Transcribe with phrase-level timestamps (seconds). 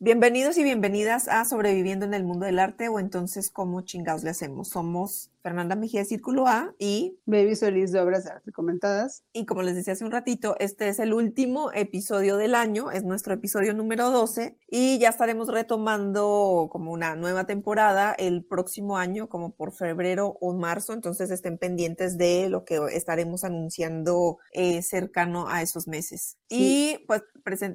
[0.00, 4.30] Bienvenidos y bienvenidas a Sobreviviendo en el Mundo del Arte o entonces cómo chingados le
[4.30, 4.68] hacemos.
[4.68, 9.24] Somos Fernanda Mejía Círculo A y Baby Solís de Obras de Arte Comentadas.
[9.32, 13.04] Y como les decía hace un ratito, este es el último episodio del año, es
[13.04, 19.28] nuestro episodio número 12 y ya estaremos retomando como una nueva temporada el próximo año,
[19.28, 25.48] como por febrero o marzo, entonces estén pendientes de lo que estaremos anunciando eh, cercano
[25.48, 26.36] a esos meses.
[26.48, 27.22] Y pues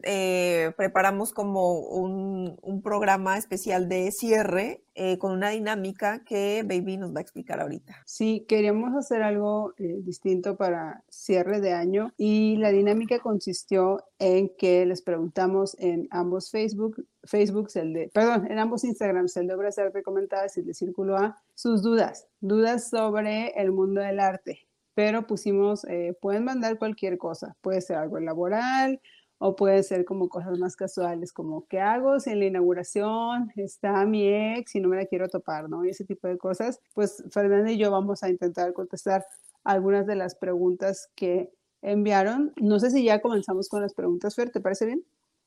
[0.04, 6.98] eh, preparamos como un, un programa especial de cierre eh, con una dinámica que Baby
[6.98, 7.96] nos va a explicar ahorita.
[8.06, 14.50] Sí, queríamos hacer algo eh, distinto para cierre de año y la dinámica consistió en
[14.56, 19.56] que les preguntamos en ambos Facebook, Facebook, el de, perdón, en ambos Instagrams, el de
[19.56, 24.02] Obras de Arte Comentadas y el de Círculo A, sus dudas, dudas sobre el mundo
[24.02, 24.68] del arte.
[24.94, 29.02] Pero pusimos, eh, pueden mandar cualquier cosa, puede ser algo laboral,
[29.38, 34.06] o puede ser como cosas más casuales, como ¿qué hago si en la inauguración está
[34.06, 35.84] mi ex y no me la quiero topar, ¿no?
[35.86, 36.80] Y ese tipo de cosas.
[36.94, 39.26] Pues Fernanda y yo vamos a intentar contestar
[39.64, 42.54] algunas de las preguntas que enviaron.
[42.62, 45.04] No sé si ya comenzamos con las preguntas, Fer, ¿te parece bien?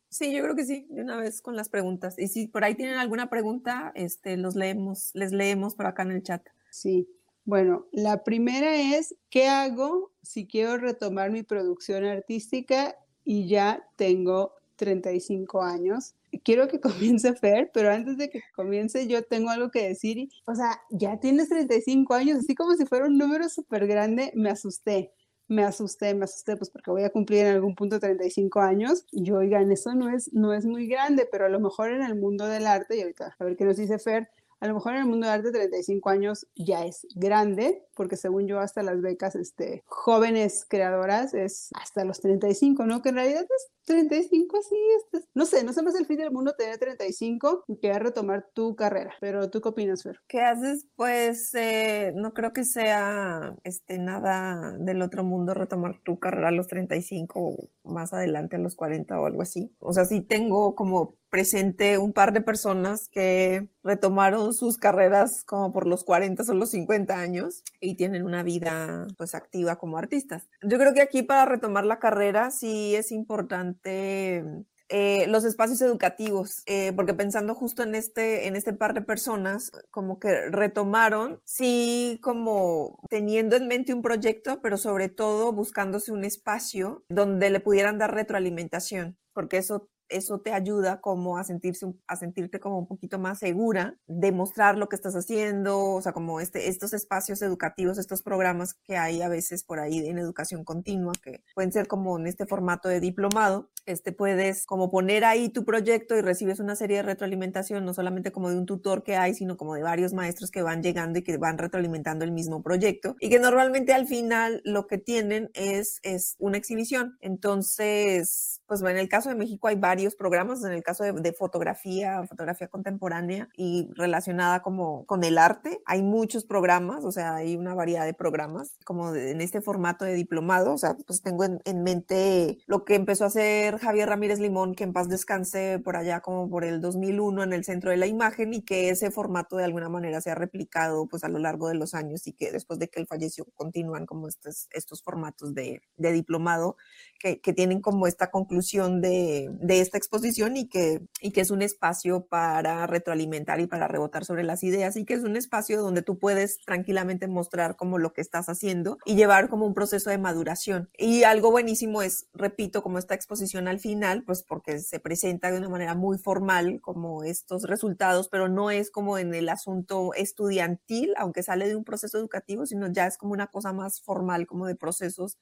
[0.09, 2.19] Sí, yo creo que sí, de una vez con las preguntas.
[2.19, 6.13] Y si por ahí tienen alguna pregunta, este, los leemos, les leemos por acá en
[6.13, 6.47] el chat.
[6.71, 7.09] Sí.
[7.45, 14.55] Bueno, la primera es, ¿qué hago si quiero retomar mi producción artística y ya tengo
[14.77, 16.15] 35 años.
[16.45, 20.29] Quiero que comience Fer, pero antes de que comience yo tengo algo que decir.
[20.47, 24.49] o sea, ya tienes 35 años, así como si fuera un número súper grande, me
[24.49, 25.13] asusté.
[25.49, 29.07] Me asusté, me asusté, pues porque voy a cumplir en algún punto 35 años.
[29.13, 32.03] Y yo, oigan, eso no es, no es muy grande, pero a lo mejor en
[32.03, 34.29] el mundo del arte, y ahorita a ver qué nos dice Fer,
[34.61, 38.47] a lo mejor en el mundo del arte 35 años ya es grande, porque según
[38.47, 43.03] yo hasta las becas este, jóvenes creadoras es hasta los 35, ¿no?
[43.03, 46.33] Que en realidad es 35, sí, este, no sé, no sé más el fin del
[46.33, 50.19] mundo tener 35 y querer retomar tu carrera, pero ¿tú qué opinas, Fer?
[50.29, 50.87] ¿Qué haces?
[50.97, 56.53] Pues eh, no creo que sea este, nada del otro mundo retomar tu carrera a
[56.53, 59.73] los 35 o más adelante a los 40 o algo así.
[59.79, 65.73] O sea, sí tengo como presente un par de personas que retomaron sus carreras como
[65.73, 70.49] por los 40 o los 50 años y tienen una vida pues activa como artistas.
[70.63, 76.63] Yo creo que aquí para retomar la carrera sí es importante eh, los espacios educativos,
[76.67, 82.21] eh, porque pensando justo en este, en este par de personas, como que retomaron, sí,
[82.23, 87.99] como teniendo en mente un proyecto, pero sobre todo buscándose un espacio donde le pudieran
[87.99, 93.19] dar retroalimentación, porque eso eso te ayuda como a, sentirse, a sentirte como un poquito
[93.19, 97.99] más segura de mostrar lo que estás haciendo, o sea, como este, estos espacios educativos,
[97.99, 102.19] estos programas que hay a veces por ahí en educación continua, que pueden ser como
[102.19, 106.77] en este formato de diplomado, este puedes como poner ahí tu proyecto y recibes una
[106.77, 110.13] serie de retroalimentación, no solamente como de un tutor que hay, sino como de varios
[110.13, 114.07] maestros que van llegando y que van retroalimentando el mismo proyecto y que normalmente al
[114.07, 117.17] final lo que tienen es, es una exhibición.
[117.21, 122.23] Entonces, pues en el caso de México hay varios programas, en el caso de, fotografía,
[122.29, 127.75] fotografía contemporánea y relacionada como con el arte, hay muchos programas, o sea, hay una
[127.75, 131.83] variedad de programas como en este formato de diplomado, o sea, pues tengo en, en
[131.83, 136.21] mente lo que empezó a hacer Javier Ramírez Limón, que en paz descanse por allá
[136.21, 139.65] como por el 2001 en el centro de la imagen y que ese formato de
[139.65, 142.79] alguna manera se ha replicado pues a lo largo de los años y que después
[142.79, 146.77] de que él falleció continúan como estos, estos formatos de, de diplomado
[147.19, 151.51] que, que, tienen como esta conclusión de, de, esta exposición y que, y que es
[151.51, 155.83] un espacio para retroalimentar y para rebotar sobre las ideas y que es un espacio
[155.83, 160.11] donde tú puedes tranquilamente mostrar como lo que estás haciendo y llevar como un proceso
[160.11, 160.89] de maduración.
[160.97, 165.59] Y algo buenísimo es, repito, como esta exposición al final, pues porque se presenta de
[165.59, 171.13] una manera muy formal como estos resultados, pero no es como en el asunto estudiantil,
[171.19, 174.67] aunque sale de un proceso educativo, sino ya es como una cosa más formal, como
[174.67, 175.37] de procesos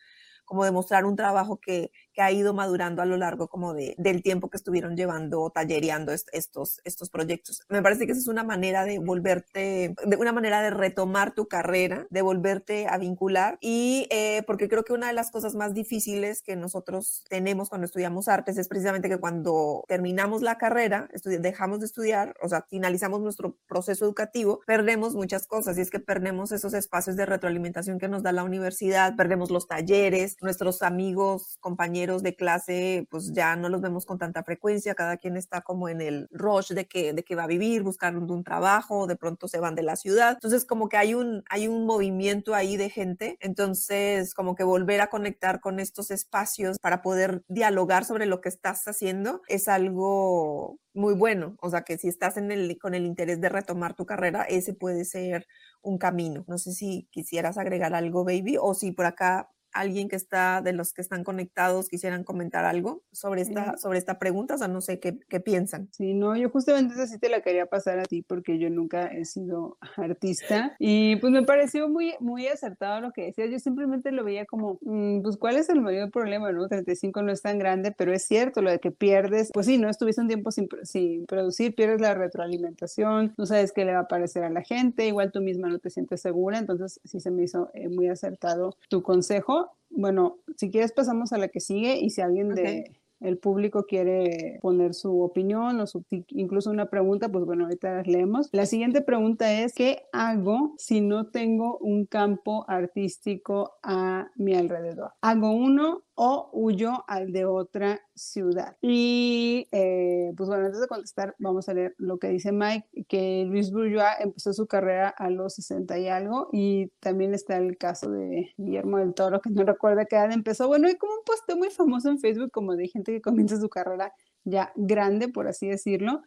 [0.45, 4.23] como demostrar un trabajo que, que ha ido madurando a lo largo como de, del
[4.23, 7.62] tiempo que estuvieron llevando, tallereando estos, estos proyectos.
[7.69, 11.49] Me parece que esa es una manera de volverte, de una manera de retomar tu
[11.49, 15.75] carrera, de volverte a vincular y eh, porque creo que una de las cosas más
[15.75, 21.81] difíciles que nosotros tenemos cuando estudiamos artes es precisamente que cuando terminamos la carrera, dejamos
[21.81, 26.53] de estudiar, o sea, finalizamos nuestro proceso educativo, perdemos muchas cosas y es que perdemos
[26.53, 32.04] esos espacios de retroalimentación que nos da la universidad, perdemos los talleres, nuestros amigos, compañeros,
[32.06, 36.01] de clase, pues ya no los vemos con tanta frecuencia, cada quien está como en
[36.01, 39.59] el rush de que, de que va a vivir, buscando un trabajo, de pronto se
[39.59, 40.33] van de la ciudad.
[40.35, 43.39] Entonces, como que hay un, hay un movimiento ahí de gente.
[43.41, 48.49] Entonces, como que volver a conectar con estos espacios para poder dialogar sobre lo que
[48.49, 51.57] estás haciendo es algo muy bueno.
[51.61, 54.75] O sea, que si estás en el, con el interés de retomar tu carrera, ese
[54.75, 55.47] puede ser
[55.83, 56.45] un camino.
[56.49, 60.73] No sé si quisieras agregar algo, baby, o si por acá alguien que está, de
[60.73, 64.81] los que están conectados, quisieran comentar algo sobre esta, sobre esta pregunta, o sea, no
[64.81, 65.88] sé qué, qué piensan.
[65.93, 69.06] Sí, no, yo justamente esa sí te la quería pasar a ti porque yo nunca
[69.06, 74.12] he sido artista y pues me pareció muy, muy acertado lo que decías, yo simplemente
[74.12, 76.69] lo veía como, mm, pues cuál es el mayor problema, ¿no?
[76.69, 79.88] 35 no es tan grande, pero es cierto, lo de que pierdes, pues sí, no
[79.88, 84.09] estuviste un tiempo sin, sin producir, pierdes la retroalimentación, no sabes qué le va a
[84.09, 87.43] parecer a la gente, igual tú misma no te sientes segura, entonces sí se me
[87.43, 92.11] hizo eh, muy acertado tu consejo bueno, si quieres pasamos a la que sigue y
[92.11, 92.93] si alguien de
[93.25, 95.87] el público quiere poner su opinión o
[96.28, 98.49] incluso una pregunta, pues bueno, ahorita las leemos.
[98.52, 105.12] La siguiente pregunta es, ¿qué hago si no tengo un campo artístico a mi alrededor?
[105.22, 108.76] ¿Hago uno o huyo al de otra ciudad.
[108.81, 113.44] Y eh, pues bueno, antes de contestar, vamos a leer lo que dice Mike, que
[113.46, 118.11] Luis Bourgeois empezó su carrera a los 60 y algo, y también está el caso
[118.11, 120.69] de Guillermo del Toro, que no recuerda qué edad empezó.
[120.69, 123.69] Bueno, hay como un post muy famoso en Facebook, como de gente que comienza su
[123.69, 124.12] carrera
[124.44, 126.22] ya grande, por así decirlo,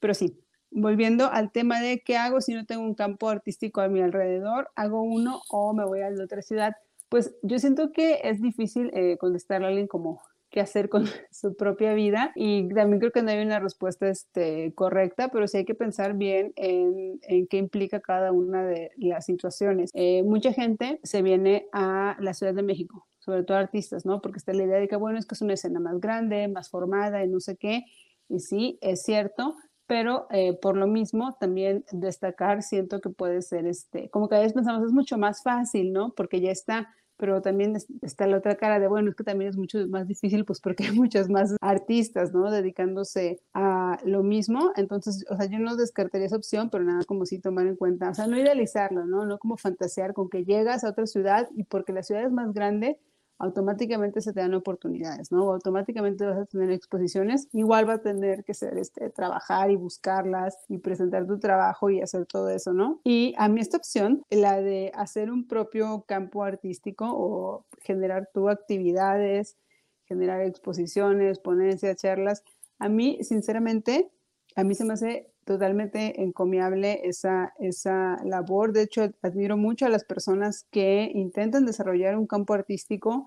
[0.00, 0.38] pero sí.
[0.72, 4.70] Volviendo al tema de qué hago si no tengo un campo artístico a mi alrededor,
[4.76, 6.74] hago uno o me voy a la otra ciudad.
[7.10, 11.56] Pues yo siento que es difícil eh, contestarle a alguien como qué hacer con su
[11.56, 15.64] propia vida y también creo que no hay una respuesta este, correcta, pero sí hay
[15.64, 17.18] que pensar bien en,
[17.48, 19.90] qué implica cada una de las situaciones.
[19.94, 24.20] Eh, mucha gente se viene a la Ciudad de México, sobre todo artistas, ¿no?
[24.22, 26.70] Porque está la idea de que, bueno, es que es una escena más grande, más
[26.70, 27.84] formada y no sé qué,
[28.28, 29.56] y sí, es cierto,
[29.88, 34.38] pero eh, por lo mismo también destacar siento que puede ser este, como que a
[34.38, 36.14] veces pensamos es mucho más fácil, ¿no?
[36.14, 39.56] Porque ya está pero también está la otra cara de, bueno, es que también es
[39.58, 42.50] mucho más difícil, pues porque hay muchos más artistas, ¿no?
[42.50, 44.72] Dedicándose a lo mismo.
[44.76, 48.08] Entonces, o sea, yo no descartaría esa opción, pero nada como si tomar en cuenta,
[48.08, 49.26] o sea, no idealizarlo, ¿no?
[49.26, 52.54] No como fantasear con que llegas a otra ciudad y porque la ciudad es más
[52.54, 52.98] grande,
[53.40, 55.50] automáticamente se te dan oportunidades, ¿no?
[55.50, 60.56] Automáticamente vas a tener exposiciones, igual va a tener que ser este, trabajar y buscarlas
[60.68, 63.00] y presentar tu trabajo y hacer todo eso, ¿no?
[63.02, 68.50] Y a mí esta opción, la de hacer un propio campo artístico o generar tu
[68.50, 69.56] actividades,
[70.04, 72.44] generar exposiciones, ponencias, charlas,
[72.78, 74.10] a mí, sinceramente,
[74.54, 78.72] a mí se me hace totalmente encomiable esa, esa labor.
[78.72, 83.26] De hecho, admiro mucho a las personas que intentan desarrollar un campo artístico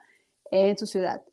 [0.51, 1.23] en su ciudad,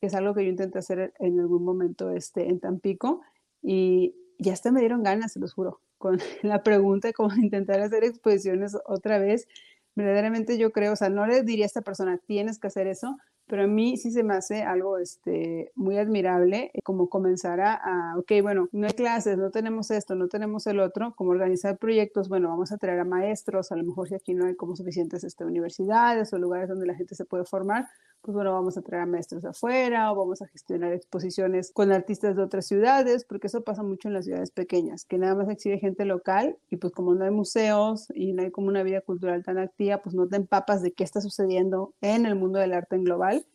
[0.00, 3.22] que es algo que yo intenté hacer en algún momento este, en Tampico
[3.62, 7.80] y ya hasta me dieron ganas, se los juro, con la pregunta de cómo intentar
[7.80, 9.48] hacer exposiciones otra vez.
[9.96, 13.16] Verdaderamente yo creo, o sea, no le diría a esta persona, tienes que hacer eso,
[13.48, 18.14] pero a mí sí se me hace algo este, muy admirable, eh, como comenzar a,
[18.18, 22.28] ok, bueno, no hay clases, no tenemos esto, no tenemos el otro, como organizar proyectos,
[22.28, 25.24] bueno, vamos a traer a maestros, a lo mejor si aquí no hay como suficientes
[25.24, 27.88] este, universidades o lugares donde la gente se puede formar,
[28.22, 32.36] pues bueno, vamos a traer a maestros afuera o vamos a gestionar exposiciones con artistas
[32.36, 35.78] de otras ciudades, porque eso pasa mucho en las ciudades pequeñas, que nada más exhibe
[35.78, 39.42] gente local y pues como no hay museos y no hay como una vida cultural
[39.44, 42.96] tan activa, pues no te empapas de qué está sucediendo en el mundo del arte
[42.96, 43.46] en global.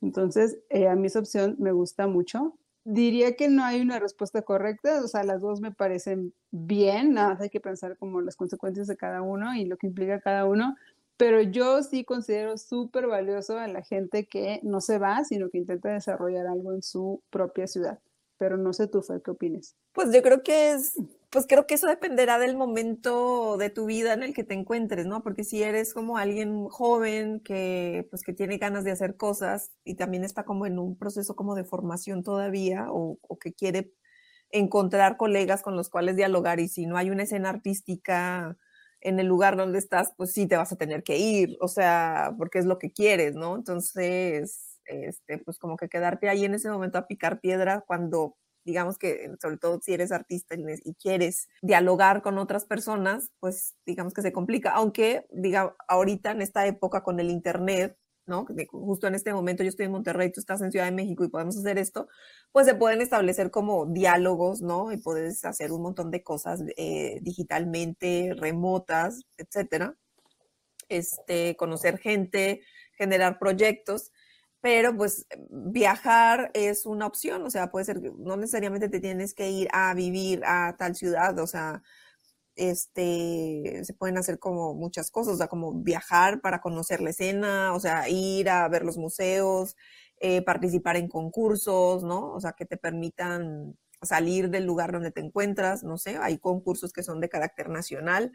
[0.00, 2.54] Entonces, eh, a mí esa opción me gusta mucho.
[2.84, 7.30] Diría que no hay una respuesta correcta, o sea, las dos me parecen bien, nada
[7.30, 10.44] más hay que pensar como las consecuencias de cada uno y lo que implica cada
[10.44, 10.76] uno,
[11.16, 15.58] pero yo sí considero súper valioso a la gente que no se va, sino que
[15.58, 18.00] intenta desarrollar algo en su propia ciudad.
[18.36, 19.76] Pero no sé tú, Fer, ¿qué opinas?
[19.92, 20.94] Pues yo creo que es,
[21.30, 25.06] pues creo que eso dependerá del momento de tu vida en el que te encuentres,
[25.06, 25.22] ¿no?
[25.22, 29.94] Porque si eres como alguien joven que, pues que tiene ganas de hacer cosas y
[29.94, 33.92] también está como en un proceso como de formación todavía o, o que quiere
[34.50, 38.56] encontrar colegas con los cuales dialogar y si no hay una escena artística
[39.04, 42.34] en el lugar donde estás, pues sí te vas a tener que ir, o sea,
[42.38, 43.56] porque es lo que quieres, ¿no?
[43.56, 48.98] Entonces, este, pues como que quedarte ahí en ese momento a picar piedra cuando, digamos
[48.98, 54.22] que, sobre todo si eres artista y quieres dialogar con otras personas, pues digamos que
[54.22, 57.96] se complica, aunque, diga, ahorita en esta época con el Internet,
[58.70, 61.28] Justo en este momento yo estoy en Monterrey, tú estás en Ciudad de México y
[61.28, 62.08] podemos hacer esto,
[62.52, 64.92] pues se pueden establecer como diálogos, ¿no?
[64.92, 69.96] Y puedes hacer un montón de cosas eh, digitalmente, remotas, etcétera.
[70.88, 72.62] Este, conocer gente,
[72.96, 74.12] generar proyectos,
[74.60, 79.50] pero pues viajar es una opción, o sea, puede ser no necesariamente te tienes que
[79.50, 81.82] ir a vivir a tal ciudad, o sea,
[82.56, 87.74] este, se pueden hacer como muchas cosas, o sea, como viajar para conocer la escena,
[87.74, 89.76] o sea, ir a ver los museos,
[90.20, 92.32] eh, participar en concursos, ¿no?
[92.32, 96.92] O sea, que te permitan salir del lugar donde te encuentras, no sé, hay concursos
[96.92, 98.32] que son de carácter nacional,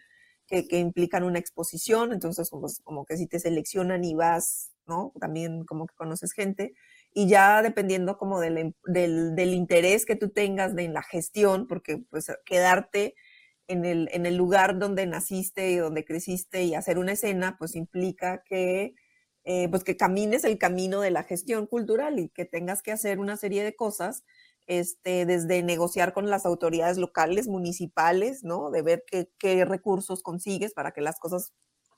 [0.48, 5.14] que, que implican una exposición, entonces pues, como que si te seleccionan y vas, ¿no?
[5.20, 6.74] También como que conoces gente
[7.14, 11.68] y ya dependiendo como del, del, del interés que tú tengas de, en la gestión,
[11.68, 13.16] porque pues quedarte
[13.70, 17.76] en el, en el lugar donde naciste y donde creciste y hacer una escena, pues
[17.76, 18.96] implica que,
[19.46, 23.20] eh, pues que camines el camino de la gestión cultural y que tengas que hacer
[23.20, 24.24] una serie de cosas,
[24.68, 28.72] este, desde negociar con las autoridades locales, municipales, ¿no?
[28.72, 31.54] De ver qué, qué recursos consigues para que las cosas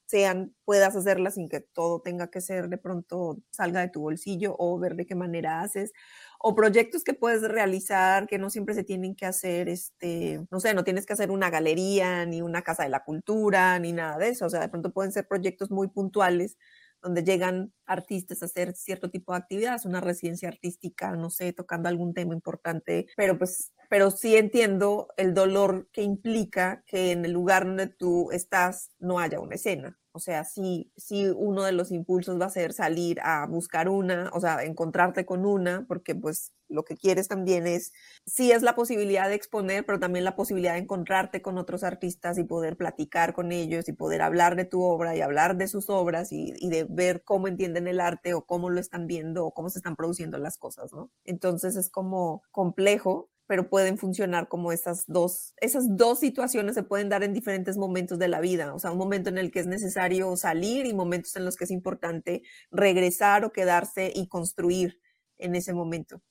[0.08, 4.56] sean, puedas hacerlas sin que todo tenga que ser de pronto salga de tu bolsillo
[4.60, 5.94] o ver de qué manera haces
[6.44, 10.74] o proyectos que puedes realizar que no siempre se tienen que hacer, este, no sé,
[10.74, 14.30] no tienes que hacer una galería, ni una casa de la cultura, ni nada de
[14.30, 14.46] eso.
[14.46, 16.58] O sea, de pronto pueden ser proyectos muy puntuales
[17.02, 21.90] donde llegan artistas a hacer cierto tipo de actividades, una residencia artística, no sé, tocando
[21.90, 27.34] algún tema importante, pero pues, pero sí entiendo el dolor que implica que en el
[27.34, 30.00] lugar donde tú estás no haya una escena.
[30.14, 34.30] O sea, si, si uno de los impulsos va a ser salir a buscar una,
[34.34, 37.92] o sea, encontrarte con una, porque pues lo que quieres también es,
[38.26, 42.38] sí es la posibilidad de exponer, pero también la posibilidad de encontrarte con otros artistas
[42.38, 45.90] y poder platicar con ellos y poder hablar de tu obra y hablar de sus
[45.90, 49.54] obras y, y de ver cómo entienden el arte o cómo lo están viendo o
[49.54, 51.12] cómo se están produciendo las cosas, ¿no?
[51.26, 57.10] Entonces es como complejo, pero pueden funcionar como esas dos, esas dos situaciones se pueden
[57.10, 59.68] dar en diferentes momentos de la vida, o sea, un momento en el que es
[59.68, 65.02] necesario salir y momentos en los que es importante regresar o quedarse y construir
[65.38, 66.22] en ese momento.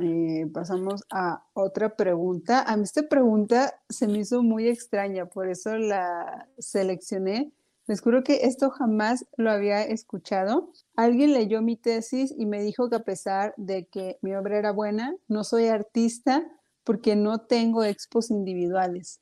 [0.00, 2.62] Eh, pasamos a otra pregunta.
[2.62, 7.52] A mí esta pregunta se me hizo muy extraña, por eso la seleccioné.
[7.86, 10.72] Les juro que esto jamás lo había escuchado.
[10.96, 14.72] Alguien leyó mi tesis y me dijo que a pesar de que mi obra era
[14.72, 16.46] buena, no soy artista
[16.82, 19.20] porque no tengo expos individuales.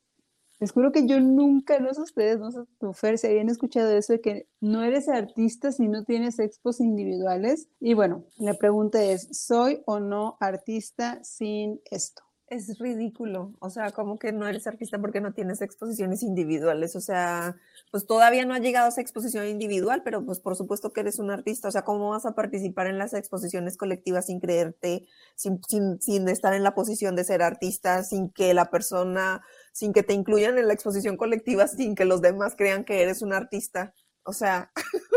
[0.59, 3.91] Les juro que yo nunca, no sé ustedes, no sé tu Fer, si habían escuchado
[3.91, 7.67] eso de que no eres artista si no tienes expos individuales.
[7.81, 12.23] Y bueno, la pregunta es, ¿soy o no artista sin esto?
[12.53, 17.01] Es ridículo, o sea, como que no eres artista porque no tienes exposiciones individuales, o
[17.01, 17.55] sea,
[17.89, 21.17] pues todavía no ha llegado a esa exposición individual, pero pues por supuesto que eres
[21.17, 25.63] un artista, o sea, ¿cómo vas a participar en las exposiciones colectivas sin creerte, sin,
[25.67, 29.41] sin, sin estar en la posición de ser artista, sin que la persona,
[29.71, 33.23] sin que te incluyan en la exposición colectiva, sin que los demás crean que eres
[33.23, 33.95] un artista?
[34.25, 34.71] O sea,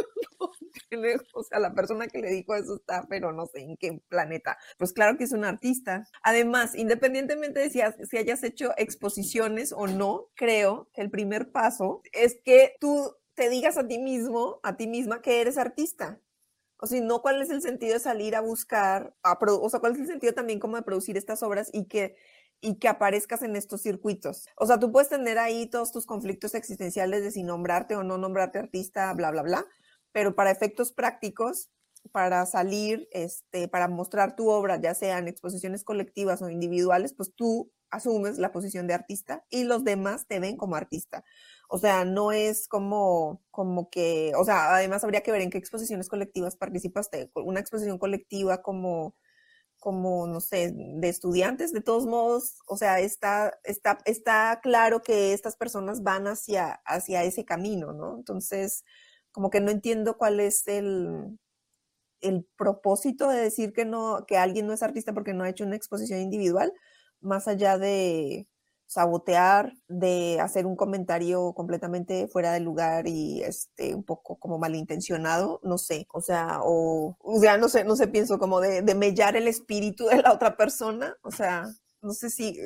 [1.34, 4.56] o sea, la persona que le dijo eso está, pero no sé en qué planeta.
[4.78, 6.06] Pues claro que es un artista.
[6.22, 12.02] Además, independientemente de si, si hayas hecho exposiciones o no, creo que el primer paso
[12.12, 16.20] es que tú te digas a ti mismo, a ti misma, que eres artista.
[16.78, 19.92] O si no, ¿cuál es el sentido de salir a buscar, a o sea, cuál
[19.94, 22.16] es el sentido también como de producir estas obras y que
[22.60, 24.46] y que aparezcas en estos circuitos.
[24.56, 28.18] O sea, tú puedes tener ahí todos tus conflictos existenciales de si nombrarte o no
[28.18, 29.66] nombrarte artista, bla, bla, bla,
[30.16, 31.68] pero para efectos prácticos,
[32.10, 37.70] para salir, este, para mostrar tu obra, ya sean exposiciones colectivas o individuales, pues tú
[37.90, 41.22] asumes la posición de artista y los demás te ven como artista.
[41.68, 45.58] O sea, no es como, como que, o sea, además habría que ver en qué
[45.58, 47.30] exposiciones colectivas participaste.
[47.34, 49.16] Una exposición colectiva como,
[49.78, 55.34] como, no sé, de estudiantes, de todos modos, o sea, está, está, está claro que
[55.34, 58.16] estas personas van hacia, hacia ese camino, ¿no?
[58.16, 58.82] Entonces,
[59.36, 61.38] como que no entiendo cuál es el,
[62.22, 65.64] el propósito de decir que no, que alguien no es artista porque no ha hecho
[65.64, 66.72] una exposición individual,
[67.20, 68.48] más allá de
[68.86, 75.60] sabotear, de hacer un comentario completamente fuera de lugar y este un poco como malintencionado,
[75.62, 79.36] no sé, o sea, o, o no sé, no sé, pienso como de, de mellar
[79.36, 81.66] el espíritu de la otra persona, o sea,
[82.00, 82.58] no sé si,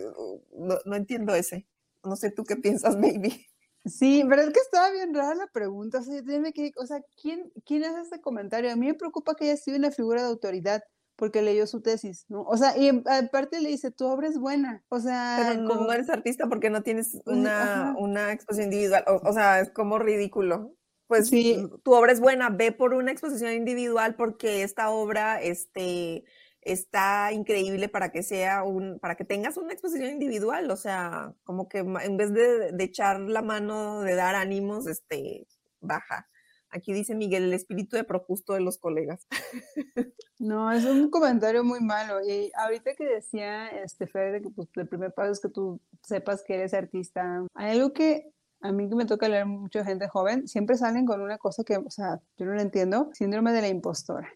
[0.57, 1.67] no, no entiendo ese,
[2.05, 3.49] no sé tú qué piensas, maybe.
[3.85, 5.99] Sí, pero es que estaba bien rara la pregunta.
[5.99, 6.23] O sea,
[6.53, 8.73] que, o sea ¿quién, ¿quién hace este comentario?
[8.73, 10.83] A mí me preocupa que haya sido una figura de autoridad
[11.17, 12.43] porque leyó su tesis, ¿no?
[12.43, 15.37] O sea, y aparte le dice, tu obra es buena, o sea...
[15.51, 19.61] Pero no, no eres artista porque no tienes una, una exposición individual, o, o, sea,
[19.61, 20.75] es como ridículo.
[21.09, 21.69] Pues sí.
[21.83, 26.25] tu obra es buena, ve por una exposición individual porque esta obra, este,
[26.62, 31.69] está increíble para que sea un, para que tengas una exposición individual, o sea, como
[31.69, 35.47] que en vez de, echar la mano, de dar ánimos, este,
[35.81, 36.29] baja.
[36.73, 39.26] Aquí dice Miguel, el espíritu de propuesto de los colegas.
[40.43, 42.19] No, es un comentario muy malo.
[42.26, 46.43] Y ahorita que decía este Fer, que pues, el primer paso es que tú sepas
[46.43, 50.49] que eres artista, hay algo que a mí que me toca leer mucha gente joven,
[50.49, 53.69] siempre salen con una cosa que, o sea, yo no lo entiendo, síndrome de la
[53.69, 54.29] impostora.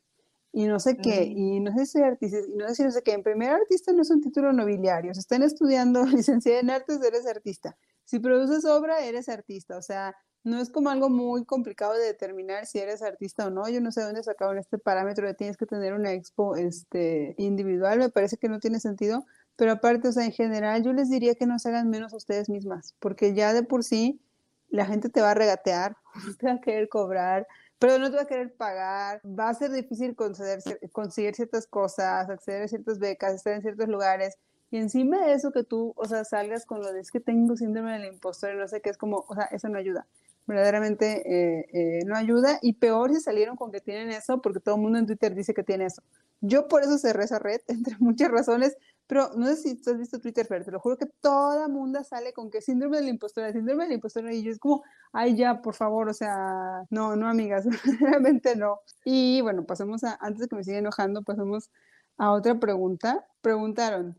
[0.56, 3.02] Y no sé qué, y no sé si artista, y no sé si no sé
[3.02, 3.12] qué.
[3.12, 5.12] En primer, artista no es un título nobiliario.
[5.12, 7.76] Si están estudiando licenciada en artes, eres artista.
[8.04, 9.76] Si produces obra, eres artista.
[9.76, 13.68] O sea, no es como algo muy complicado de determinar si eres artista o no.
[13.68, 17.98] Yo no sé dónde sacaron este parámetro de tienes que tener una expo este, individual.
[17.98, 19.24] Me parece que no tiene sentido.
[19.56, 22.16] Pero aparte, o sea, en general, yo les diría que no se hagan menos a
[22.16, 24.20] ustedes mismas, porque ya de por sí
[24.68, 25.96] la gente te va a regatear,
[26.38, 27.46] te va a querer cobrar,
[27.84, 30.60] pero no te va a querer pagar, va a ser difícil conceder,
[30.90, 34.38] conseguir ciertas cosas, acceder a ciertas becas, estar en ciertos lugares.
[34.70, 37.58] Y encima de eso que tú, o sea, salgas con lo de es que tengo
[37.58, 40.06] síndrome del impostor y no sé qué, es como, o sea, eso no ayuda
[40.46, 44.74] verdaderamente eh, eh, no ayuda y peor si salieron con que tienen eso porque todo
[44.74, 46.02] el mundo en Twitter dice que tiene eso.
[46.40, 48.76] Yo por eso cerré esa red, entre muchas razones,
[49.06, 52.02] pero no sé si tú has visto Twitter, pero te lo juro que toda mundo
[52.04, 54.82] sale con que síndrome de la impostora, síndrome de la impostora y yo es como,
[55.12, 57.66] ay ya, por favor, o sea, no, no amigas,
[58.00, 58.80] realmente no.
[59.04, 61.70] Y bueno, pasemos a, antes de que me siga enojando, pasemos
[62.16, 63.26] a otra pregunta.
[63.42, 64.16] Preguntaron,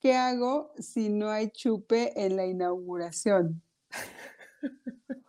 [0.00, 3.62] ¿qué hago si no hay chupe en la inauguración?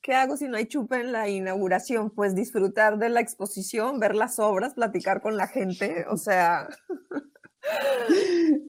[0.00, 2.10] ¿Qué hago si no hay chupe en la inauguración?
[2.10, 6.68] Pues disfrutar de la exposición, ver las obras, platicar con la gente, o sea,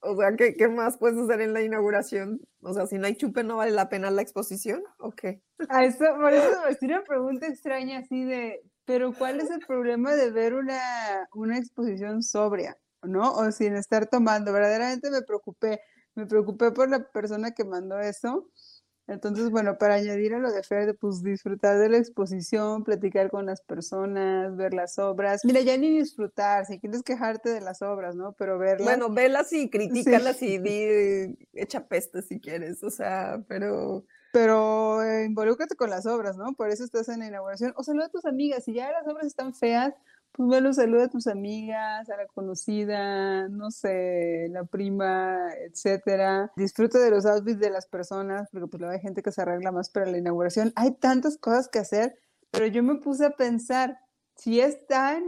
[0.01, 2.39] o sea, ¿qué, más puedes hacer en la inauguración?
[2.61, 4.83] O sea, si no hay chupe, ¿no vale la pena la exposición?
[4.99, 5.41] ¿O qué?
[5.69, 6.49] A eso, por eso
[6.81, 11.57] me una pregunta extraña así de, pero ¿cuál es el problema de ver una, una
[11.57, 13.33] exposición sobria, ¿no?
[13.33, 14.53] O sin estar tomando.
[14.53, 15.79] Verdaderamente me preocupé,
[16.15, 18.49] me preocupé por la persona que mandó eso
[19.07, 23.45] entonces, bueno, para añadir a lo de Fer, pues disfrutar de la exposición, platicar con
[23.45, 25.45] las personas, ver las obras.
[25.45, 28.33] Mira, ya ni disfrutar, si quieres quejarte de las obras, ¿no?
[28.33, 28.85] Pero verlas.
[28.85, 34.03] Bueno, velas y critícalas y di, echa peste si quieres, o sea, pero.
[34.33, 36.53] Pero eh, involúcrate con las obras, ¿no?
[36.53, 37.73] Por eso estás en la inauguración.
[37.77, 39.93] O saluda a tus amigas, si ya las obras están feas,
[40.31, 46.51] pues bueno, saluda a tus amigas, a la conocida, no sé, la prima, etcétera.
[46.55, 49.71] Disfruta de los outfits de las personas, porque pues luego hay gente que se arregla
[49.71, 50.73] más para la inauguración.
[50.75, 52.19] Hay tantas cosas que hacer,
[52.51, 53.97] pero yo me puse a pensar,
[54.35, 55.23] si es tan,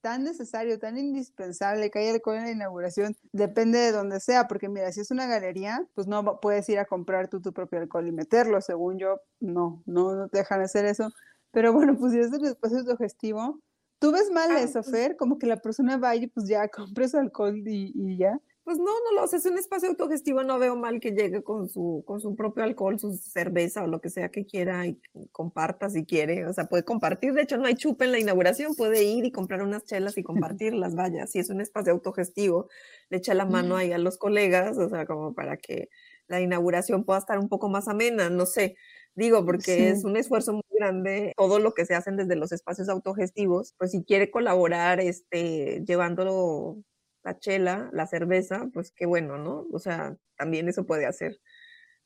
[0.00, 4.68] tan necesario, tan indispensable que haya alcohol en la inauguración, depende de dónde sea, porque
[4.68, 8.06] mira, si es una galería, pues no puedes ir a comprar tú tu propio alcohol
[8.06, 11.10] y meterlo, según yo, no, no, no te dejan hacer eso.
[11.50, 13.60] Pero bueno, pues si es el espacio sugestivo,
[13.98, 15.16] ¿Tú ves mal ah, eso, pues Fer?
[15.16, 18.40] Como que la persona vaya y pues ya compre su alcohol y, ya.
[18.64, 21.68] Pues no, no lo sé, es un espacio autogestivo, no veo mal que llegue con
[21.68, 24.98] su, con su propio alcohol, su cerveza o lo que sea que quiera y
[25.32, 28.74] comparta si quiere, o sea, puede compartir, de hecho no hay chupa en la inauguración,
[28.74, 30.22] puede ir y comprar unas chelas y
[30.58, 32.70] compartirlas, vaya, si es un espacio autogestivo,
[33.10, 35.90] le echa la mano ahí a los colegas, o sea, como para que
[36.26, 38.76] la inauguración pueda estar un poco más amena, no sé,
[39.14, 42.88] digo, porque es un esfuerzo muy grande todo lo que se hacen desde los espacios
[42.88, 46.78] autogestivos, pues si quiere colaborar este, llevándolo
[47.22, 49.66] la chela, la cerveza, pues qué bueno, ¿no?
[49.72, 51.38] O sea, también eso puede hacer.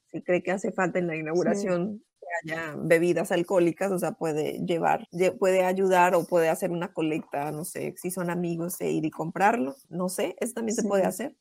[0.07, 2.03] Si cree que hace falta en la inauguración
[2.43, 7.65] haya bebidas alcohólicas, o sea, puede llevar, puede ayudar o puede hacer una colecta, no
[7.65, 11.35] sé, si son amigos e ir y comprarlo, no sé, eso también se puede hacer.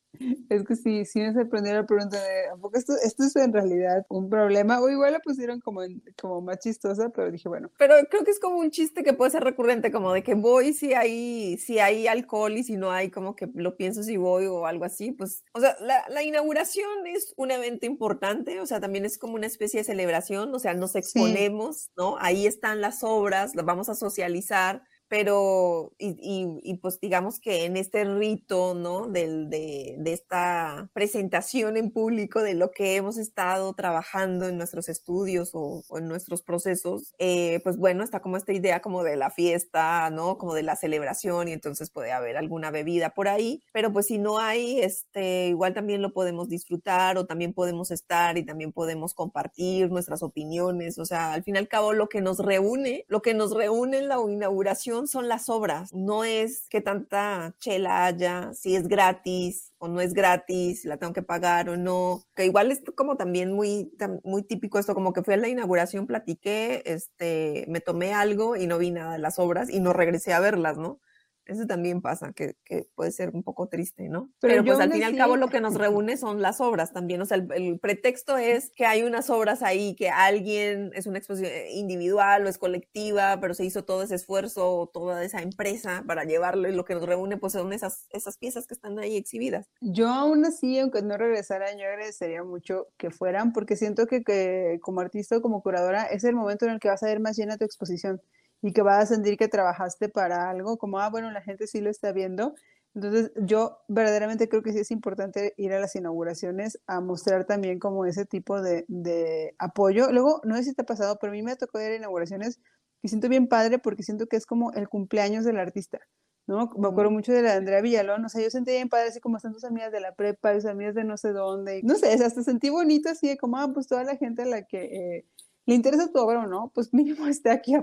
[0.49, 3.53] Es que sí, sí me sorprendió la pregunta de, ¿a poco esto, esto es en
[3.53, 4.79] realidad un problema?
[4.79, 5.81] O igual la pusieron como,
[6.19, 7.69] como más chistosa, pero dije, bueno.
[7.77, 10.73] Pero creo que es como un chiste que puede ser recurrente, como de que voy
[10.73, 14.45] si hay, si hay alcohol y si no hay, como que lo pienso si voy
[14.47, 18.79] o algo así, pues, o sea, la, la inauguración es un evento importante, o sea,
[18.79, 22.17] también es como una especie de celebración, o sea, nos exponemos, ¿no?
[22.19, 27.77] Ahí están las obras, las vamos a socializar pero, y, y, pues digamos que en
[27.77, 29.07] este rito, ¿no?
[29.07, 34.89] Del, de, de, esta presentación en público de lo que hemos estado trabajando en nuestros
[34.89, 39.29] estudios o, en nuestros procesos, eh, pues bueno, está como esta idea como de la
[39.29, 40.37] fiesta, ¿no?
[40.37, 44.17] Como de la celebración y entonces puede haber alguna bebida por ahí, pero pues si
[44.17, 49.13] no hay, este, igual también lo podemos disfrutar o también podemos estar y también podemos
[49.13, 53.21] compartir nuestras opiniones, o sea, al fin y al cabo lo que nos reúne, lo
[53.21, 58.53] que nos reúne en la inauguración son las obras, no es que tanta chela haya,
[58.53, 62.45] si es gratis o no es gratis, si la tengo que pagar o no, que
[62.45, 63.91] igual es como también muy,
[64.23, 68.65] muy típico esto, como que fui a la inauguración, platiqué, este, me tomé algo y
[68.65, 70.99] no vi nada de las obras y no regresé a verlas, ¿no?
[71.47, 72.55] Eso también pasa, que,
[72.95, 74.29] puede ser un poco triste, ¿no?
[74.39, 77.21] Pero, pues al fin y al cabo lo que nos reúne son las obras también.
[77.21, 81.51] O sea, el, pretexto es que hay unas obras ahí, que alguien es una exposición
[81.53, 86.25] eh, individual o es colectiva, pero se hizo todo ese esfuerzo, toda esa empresa para
[86.25, 89.69] llevarlo y lo que nos reúne pues son esas, esas piezas que están ahí exhibidas.
[89.79, 94.79] Yo aún así, aunque no regresaran, yo agradecería mucho que fueran, porque siento que, que
[94.81, 97.37] como artista o como curadora es el momento en el que vas a ver más
[97.37, 98.21] llena tu exposición
[98.61, 101.81] y que vas a sentir que trabajaste para algo, como, ah, bueno, la gente sí
[101.81, 102.55] lo está viendo.
[102.95, 107.77] Entonces, yo verdaderamente creo que sí es importante ir a las inauguraciones a mostrar también
[107.79, 110.11] como ese tipo de, de apoyo.
[110.11, 112.59] Luego, no sé si te ha pasado, pero a mí me tocado ir a inauguraciones
[113.03, 115.99] y siento bien padre porque siento que es como el cumpleaños del artista.
[116.47, 116.71] ¿no?
[116.77, 119.19] Me acuerdo mucho de la de Andrea Villalón, o sea, yo sentí bien padre así
[119.19, 122.13] como están tus amigas de la prepa, tus amigas de no sé dónde, no sé,
[122.13, 125.25] hasta sentí bonito así de como, ah, pues toda la gente a la que eh,
[125.67, 127.75] le interesa tu obra o no, pues mínimo esté aquí,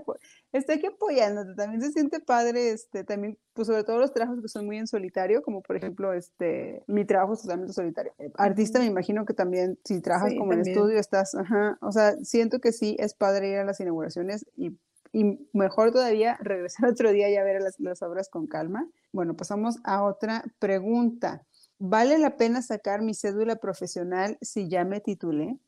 [0.53, 1.55] esté aquí apoyándote.
[1.55, 4.87] También se siente padre, este, también, pues sobre todo los trabajos que son muy en
[4.87, 8.13] solitario, como por ejemplo, este, mi trabajo es totalmente solitario.
[8.19, 12.17] Eh, artista, me imagino que también, si trabajas como en estudio, estás, ajá, o sea,
[12.23, 14.79] siento que sí es padre ir a las inauguraciones y,
[15.13, 18.89] y mejor todavía regresar otro día y a ver las, las obras con calma.
[19.13, 21.43] Bueno, pasamos a otra pregunta.
[21.79, 25.59] ¿Vale la pena sacar mi cédula profesional si ya me titulé?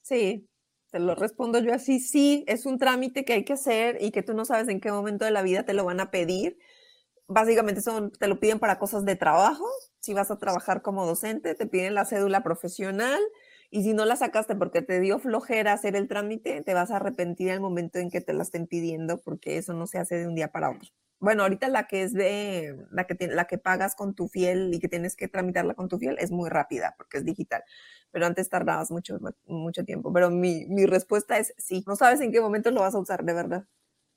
[0.00, 0.48] Sí,
[0.90, 4.22] te lo respondo yo así, sí, es un trámite que hay que hacer y que
[4.22, 6.58] tú no sabes en qué momento de la vida te lo van a pedir.
[7.26, 9.66] Básicamente son, te lo piden para cosas de trabajo.
[10.00, 13.20] Si vas a trabajar como docente, te piden la cédula profesional
[13.70, 16.96] y si no la sacaste porque te dio flojera hacer el trámite, te vas a
[16.96, 20.26] arrepentir el momento en que te la estén pidiendo porque eso no se hace de
[20.26, 20.88] un día para otro.
[21.20, 24.78] Bueno, ahorita la que es de, la que, la que pagas con tu fiel y
[24.78, 27.64] que tienes que tramitarla con tu fiel es muy rápida porque es digital
[28.10, 30.12] pero antes tardabas mucho, mucho tiempo.
[30.12, 33.24] Pero mi, mi respuesta es sí, no sabes en qué momento lo vas a usar,
[33.24, 33.66] de verdad.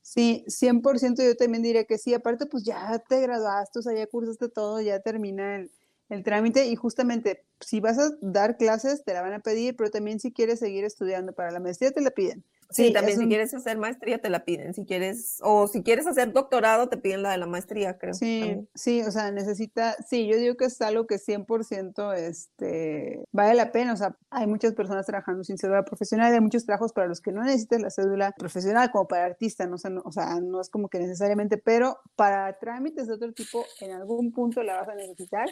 [0.00, 2.14] Sí, 100% yo también diría que sí.
[2.14, 5.70] Aparte, pues ya te graduaste, o sea, ya cursaste todo, ya termina el,
[6.12, 9.90] el trámite y justamente si vas a dar clases te la van a pedir, pero
[9.90, 12.44] también si quieres seguir estudiando para la maestría te la piden.
[12.70, 16.32] Sí, también si quieres hacer maestría te la piden, si quieres, o si quieres hacer
[16.32, 18.14] doctorado te piden la de la maestría, creo.
[18.14, 23.54] Sí, sí, o sea, necesita, sí, yo digo que es algo que 100% este, vale
[23.54, 27.06] la pena, o sea, hay muchas personas trabajando sin cédula profesional, hay muchos trabajos para
[27.06, 30.70] los que no necesitas la cédula profesional, como para artista, no, o sea, no es
[30.70, 34.94] como que necesariamente, pero para trámites de otro tipo, en algún punto la vas a
[34.94, 35.46] necesitar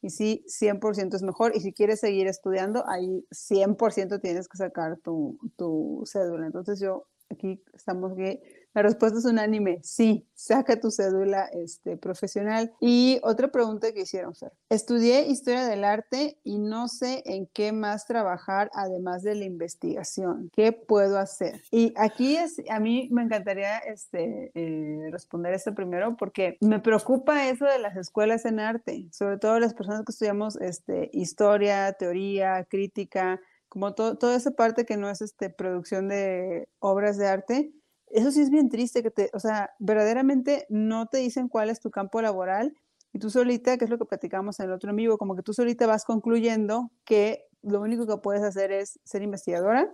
[0.00, 1.56] y sí, 100% es mejor.
[1.56, 6.46] Y si quieres seguir estudiando, ahí 100% tienes que sacar tu, tu cédula.
[6.46, 8.40] Entonces yo aquí estamos que
[8.74, 12.72] la respuesta es unánime, sí, saca tu cédula este, profesional.
[12.80, 14.52] Y otra pregunta que hicieron, Fer.
[14.68, 20.50] Estudié historia del arte y no sé en qué más trabajar además de la investigación.
[20.54, 21.62] ¿Qué puedo hacer?
[21.70, 27.48] Y aquí es, a mí me encantaría este, eh, responder esto primero porque me preocupa
[27.48, 32.64] eso de las escuelas en arte, sobre todo las personas que estudiamos este, historia, teoría,
[32.64, 37.72] crítica como toda esa parte que no es este, producción de obras de arte,
[38.10, 41.80] eso sí es bien triste, que te, o sea, verdaderamente no te dicen cuál es
[41.80, 42.74] tu campo laboral
[43.12, 45.52] y tú solita, que es lo que platicamos en el otro amigo, como que tú
[45.52, 49.92] solita vas concluyendo que lo único que puedes hacer es ser investigadora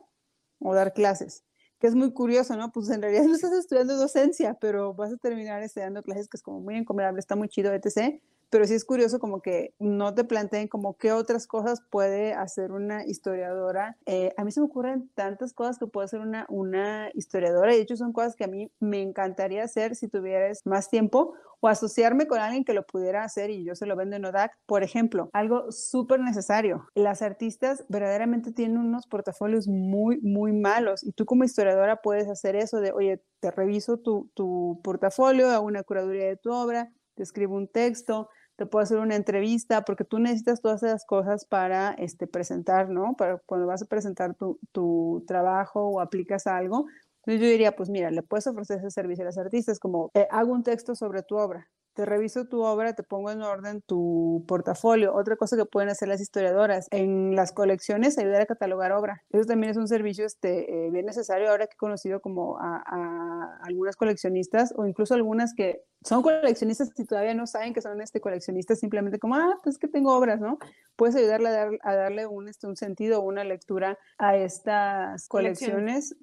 [0.59, 1.45] o dar clases,
[1.79, 2.73] que es muy curioso, ¿no?
[2.73, 6.43] Pues en realidad no estás estudiando docencia, pero vas a terminar estudiando clases que es
[6.43, 10.25] como muy encomendable, está muy chido, etc pero sí es curioso como que no te
[10.25, 13.97] planteen como qué otras cosas puede hacer una historiadora.
[14.07, 17.77] Eh, a mí se me ocurren tantas cosas que puede hacer una, una historiadora y
[17.77, 21.69] de hecho son cosas que a mí me encantaría hacer si tuvieras más tiempo o
[21.69, 24.53] asociarme con alguien que lo pudiera hacer y yo se lo vendo en ODAC.
[24.67, 26.87] Por ejemplo, algo súper necesario.
[26.95, 32.55] Las artistas verdaderamente tienen unos portafolios muy, muy malos y tú como historiadora puedes hacer
[32.55, 37.23] eso de, oye, te reviso tu, tu portafolio, hago una curaduría de tu obra, te
[37.23, 41.93] escribo un texto, te puedo hacer una entrevista, porque tú necesitas todas esas cosas para
[41.95, 43.15] este, presentar, ¿no?
[43.17, 46.87] Para cuando vas a presentar tu, tu trabajo o aplicas algo.
[47.19, 50.29] Entonces yo diría, pues mira, le puedes ofrecer ese servicio a las artistas, como eh,
[50.31, 54.45] hago un texto sobre tu obra, te reviso tu obra, te pongo en orden tu
[54.49, 55.15] portafolio.
[55.15, 59.23] Otra cosa que pueden hacer las historiadoras en las colecciones, ayudar a catalogar obra.
[59.31, 62.83] Eso también es un servicio este, eh, bien necesario ahora que he conocido como a,
[62.85, 68.01] a, algunas coleccionistas o incluso algunas que son coleccionistas y todavía no saben que son
[68.03, 70.59] este, coleccionistas, simplemente como, ah, pues que tengo obras, ¿no?
[70.97, 75.27] Puedes ayudarle a, dar, a darle un, este, un sentido o una lectura a estas
[75.29, 76.15] colecciones.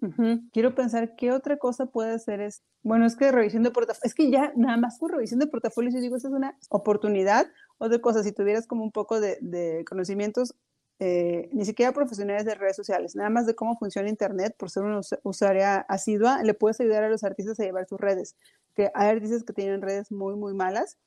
[0.54, 4.14] Quiero pensar qué otra cosa puede hacer es, bueno, es que revisión de portafolio, es
[4.14, 7.48] que ya nada más por revisión de portafolio, yo digo, esta es una oportunidad.
[7.80, 10.54] Otra cosa, si tuvieras como un poco de, de conocimientos,
[11.04, 14.84] eh, ni siquiera profesionales de redes sociales, nada más de cómo funciona Internet, por ser
[14.84, 18.36] una usuaria asidua, le puedes ayudar a los artistas a llevar sus redes.
[18.76, 20.98] Que hay artistas que tienen redes muy, muy malas.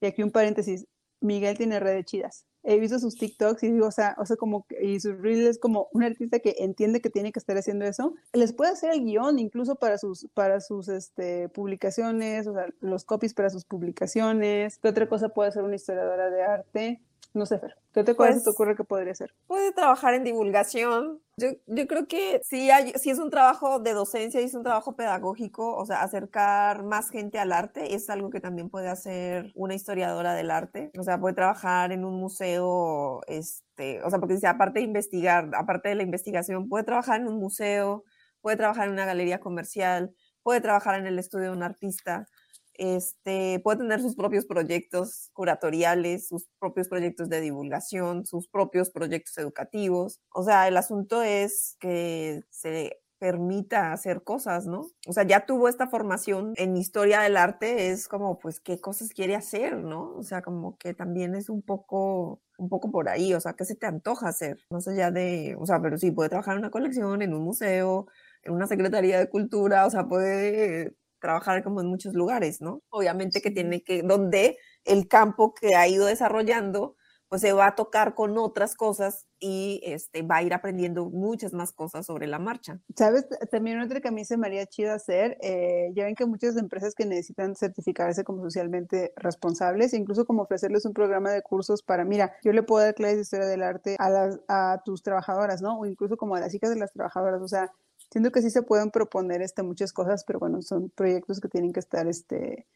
[0.00, 0.86] Y aquí un paréntesis,
[1.20, 2.46] Miguel tiene redes chidas.
[2.64, 5.88] He visto sus TikToks y digo, o sea, o sea, como, y sus reels como
[5.92, 8.14] un artista que entiende que tiene que estar haciendo eso.
[8.32, 13.04] Les puede hacer el guion incluso para sus, para sus este, publicaciones, o sea, los
[13.04, 14.78] copies para sus publicaciones.
[14.78, 17.02] ¿Qué otra cosa puede ser una historiadora de arte?
[17.34, 17.74] No sé, Fer.
[17.94, 19.34] ¿Qué te, pues, te ocurre que podría ser?
[19.46, 21.20] Puede trabajar en divulgación.
[21.38, 24.62] Yo, yo creo que sí, hay, sí es un trabajo de docencia y es un
[24.62, 29.50] trabajo pedagógico, o sea, acercar más gente al arte es algo que también puede hacer
[29.54, 30.90] una historiadora del arte.
[30.98, 35.48] O sea, puede trabajar en un museo, este, o sea, porque dice, aparte de investigar,
[35.54, 38.04] aparte de la investigación, puede trabajar en un museo,
[38.42, 42.26] puede trabajar en una galería comercial, puede trabajar en el estudio de un artista
[42.74, 49.36] este, puede tener sus propios proyectos curatoriales, sus propios proyectos de divulgación, sus propios proyectos
[49.38, 50.20] educativos.
[50.32, 54.88] O sea, el asunto es que se permita hacer cosas, ¿no?
[55.06, 59.10] O sea, ya tuvo esta formación en historia del arte, es como, pues, ¿qué cosas
[59.10, 60.12] quiere hacer, no?
[60.16, 63.64] O sea, como que también es un poco, un poco por ahí, o sea, ¿qué
[63.64, 64.58] se te antoja hacer?
[64.70, 68.08] Más allá de, o sea, pero sí, puede trabajar en una colección, en un museo,
[68.42, 72.82] en una secretaría de cultura, o sea, puede trabajar como en muchos lugares, ¿no?
[72.90, 76.96] Obviamente que tiene que, donde el campo que ha ido desarrollando,
[77.32, 81.54] pues se va a tocar con otras cosas y este, va a ir aprendiendo muchas
[81.54, 82.78] más cosas sobre la marcha.
[82.94, 83.26] ¿Sabes?
[83.50, 86.58] También otra que a mí se me haría chido hacer, eh, ya ven que muchas
[86.58, 92.04] empresas que necesitan certificarse como socialmente responsables, incluso como ofrecerles un programa de cursos para,
[92.04, 95.62] mira, yo le puedo dar clases de historia del arte a, las, a tus trabajadoras,
[95.62, 95.78] ¿no?
[95.78, 97.72] O incluso como a las hijas de las trabajadoras, o sea,
[98.12, 101.72] Siento que sí se pueden proponer este, muchas cosas, pero bueno, son proyectos que tienen
[101.72, 102.66] que estar este,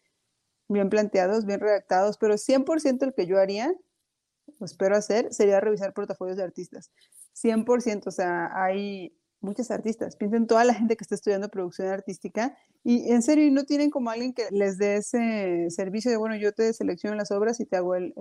[0.66, 3.74] bien planteados, bien redactados, pero 100% el que yo haría,
[4.58, 6.90] o espero hacer, sería revisar portafolios de artistas.
[7.34, 9.14] 100%, o sea, hay
[9.46, 10.16] muchos artistas.
[10.16, 14.10] Piensen toda la gente que está estudiando producción artística y en serio, no tienen como
[14.10, 17.76] alguien que les dé ese servicio de, bueno, yo te selecciono las obras y te
[17.76, 18.14] hago el...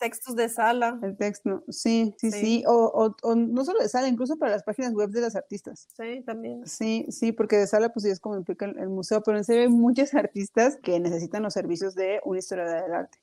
[0.00, 0.98] Textos de sala.
[1.02, 2.64] El texto, sí, sí, sí.
[2.66, 5.86] O, o, no solo de sala, incluso para las páginas web de las artistas.
[5.96, 6.66] Sí, también.
[6.66, 9.68] Sí, sí, porque de sala pues es como implica el, museo, pero en serio hay
[9.68, 13.18] muchos artistas que necesitan los servicios de una historia del arte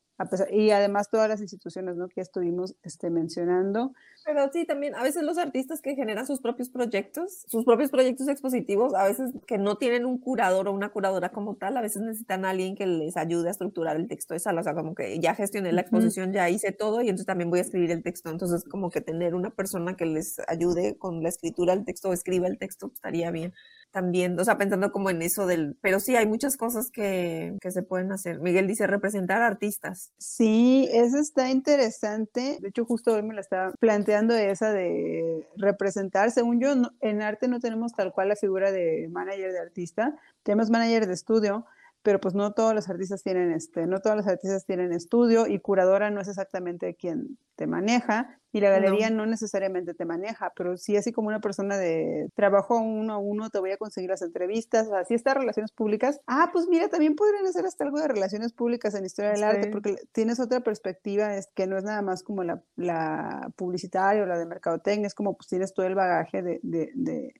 [0.51, 2.07] y además todas las instituciones ¿no?
[2.07, 3.93] que estuvimos este, mencionando.
[4.25, 8.27] Pero sí, también a veces los artistas que generan sus propios proyectos, sus propios proyectos
[8.27, 12.01] expositivos, a veces que no tienen un curador o una curadora como tal, a veces
[12.01, 14.95] necesitan a alguien que les ayude a estructurar el texto de sala, o sea, como
[14.95, 18.01] que ya gestioné la exposición, ya hice todo y entonces también voy a escribir el
[18.01, 22.09] texto, entonces como que tener una persona que les ayude con la escritura del texto
[22.09, 23.53] o escriba el texto pues, estaría bien
[23.91, 27.71] también, o sea, pensando como en eso del, pero sí, hay muchas cosas que, que,
[27.71, 28.39] se pueden hacer.
[28.39, 30.11] Miguel dice representar artistas.
[30.17, 32.57] Sí, eso está interesante.
[32.61, 36.31] De hecho, justo hoy me la estaba planteando esa de representar.
[36.31, 40.69] Según yo, en arte no tenemos tal cual la figura de manager de artista, tenemos
[40.69, 41.65] manager de estudio,
[42.05, 45.59] pero pues no todos los artistas tienen este, no todos los artistas tienen estudio y
[45.59, 49.25] curadora no es exactamente quien te maneja y la galería no.
[49.25, 53.59] necesariamente te maneja, pero sí así como una persona de trabajo uno a uno, te
[53.59, 56.21] voy a conseguir las entrevistas, así estas relaciones públicas.
[56.27, 59.71] Ah, pues mira, también podrían hacer hasta algo de relaciones públicas en historia del arte
[59.71, 64.27] porque tienes otra perspectiva, es que no es nada más como la, la publicitaria o
[64.27, 67.33] la de mercadotecnia, es como pues tienes todo el bagaje de, de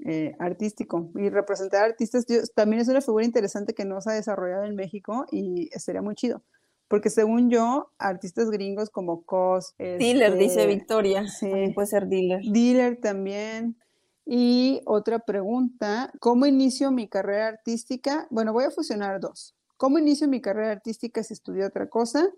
[0.00, 1.10] eh, artístico.
[1.14, 5.26] Y representar artistas también es una figura interesante que no se ha desarrollado en México
[5.30, 6.42] y sería muy chido.
[6.88, 9.74] Porque según yo, artistas gringos como Cos...
[9.78, 11.26] Dealer, dice este, Victoria.
[11.28, 11.50] Sí.
[11.74, 12.42] puede ser dealer.
[12.44, 13.76] Dealer también.
[14.26, 18.26] Y otra pregunta, ¿cómo inicio mi carrera artística?
[18.30, 19.54] Bueno, voy a fusionar dos.
[19.76, 22.30] ¿Cómo inicio mi carrera artística si estudié otra cosa?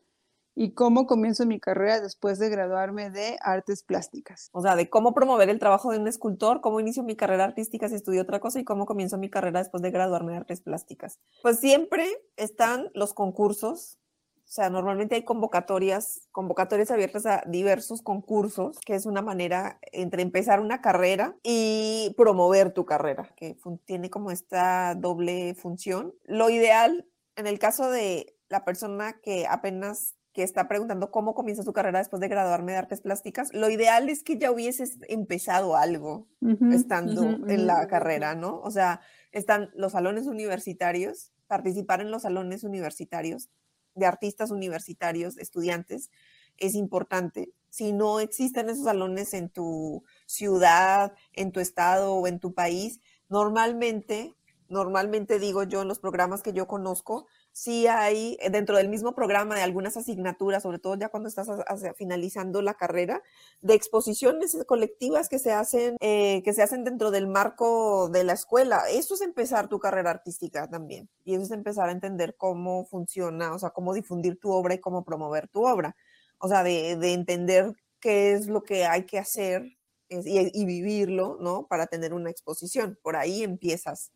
[0.59, 4.49] Y cómo comienzo mi carrera después de graduarme de artes plásticas.
[4.53, 7.89] O sea, de cómo promover el trabajo de un escultor, cómo inicio mi carrera artística
[7.91, 11.21] si estudio otra cosa y cómo comienzo mi carrera después de graduarme de artes plásticas.
[11.43, 13.99] Pues siempre están los concursos.
[14.47, 20.23] O sea, normalmente hay convocatorias, convocatorias abiertas a diversos concursos, que es una manera entre
[20.23, 26.15] empezar una carrera y promover tu carrera, que tiene como esta doble función.
[26.25, 31.63] Lo ideal, en el caso de la persona que apenas que está preguntando cómo comienza
[31.63, 35.77] su carrera después de graduarme de artes plásticas, lo ideal es que ya hubieses empezado
[35.77, 36.29] algo
[36.71, 38.61] estando en la carrera, ¿no?
[38.61, 39.01] O sea,
[39.33, 43.49] están los salones universitarios, participar en los salones universitarios
[43.95, 46.11] de artistas universitarios, estudiantes,
[46.59, 47.55] es importante.
[47.71, 53.01] Si no existen esos salones en tu ciudad, en tu estado o en tu país,
[53.31, 54.35] normalmente,
[54.69, 59.15] normalmente digo yo en los programas que yo conozco, sí hay eh, dentro del mismo
[59.15, 61.49] programa de algunas asignaturas, sobre todo ya cuando estás
[61.97, 63.23] finalizando la carrera,
[63.63, 68.35] de exposiciones colectivas que se hacen, eh, que se hacen dentro del marco de la
[68.35, 68.83] escuela.
[68.91, 71.09] Eso es empezar tu carrera artística también.
[71.25, 74.79] Y eso es empezar a entender cómo funciona, o sea, cómo difundir tu obra y
[74.79, 75.97] cómo promover tu obra.
[76.37, 79.63] O sea, de, entender qué es lo que hay que hacer
[80.11, 81.67] y, y vivirlo, ¿no?
[81.67, 82.99] Para tener una exposición.
[83.03, 84.13] Por ahí empiezas